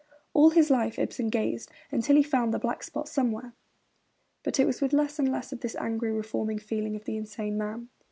[0.33, 3.53] All his life Ibsen gazed until he found the black spot somewhere;
[4.41, 7.55] but it was with less and less of this angry, reforming feeling of the insane
[7.55, 7.87] man.